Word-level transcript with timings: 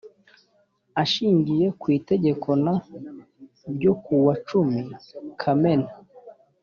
ashingiye 1.01 1.65
ku 1.79 1.85
itegeko 1.97 2.49
n 2.63 2.65
ryo 3.73 3.93
kuwa 4.03 4.33
cumi 4.47 4.81
kamena 5.41 5.91